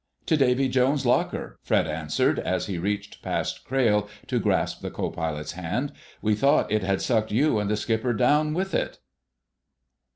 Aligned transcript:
"To 0.25 0.35
Davy 0.35 0.67
Jones's 0.67 1.05
locker!" 1.05 1.59
Fred 1.61 1.85
answered 1.85 2.39
as 2.39 2.65
he 2.65 2.79
reached 2.79 3.21
past 3.21 3.63
Crayle 3.65 4.09
to 4.25 4.39
grasp 4.39 4.81
the 4.81 4.89
co 4.89 5.11
pilot's 5.11 5.51
hand. 5.51 5.91
"We 6.23 6.33
thought 6.33 6.71
it 6.71 6.81
had 6.81 7.03
sucked 7.03 7.31
you 7.31 7.59
and 7.59 7.69
the 7.69 7.77
Skipper 7.77 8.13
down 8.13 8.55
with 8.55 8.73
it." 8.73 8.97